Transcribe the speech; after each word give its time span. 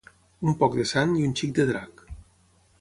Un 0.51 0.55
poc 0.61 0.77
de 0.79 0.85
Sant 0.93 1.13
i 1.19 1.27
un 1.27 1.37
xic 1.41 1.55
de 1.61 1.69
drac. 1.71 2.03